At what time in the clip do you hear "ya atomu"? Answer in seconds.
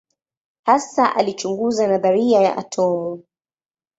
2.41-3.23